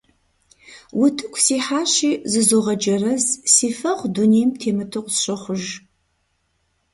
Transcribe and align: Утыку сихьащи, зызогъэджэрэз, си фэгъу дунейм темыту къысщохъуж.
Утыку 1.03 1.37
сихьащи, 1.45 2.11
зызогъэджэрэз, 2.31 3.25
си 3.53 3.69
фэгъу 3.79 4.09
дунейм 4.13 4.49
темыту 4.59 5.03
къысщохъуж. 5.05 5.63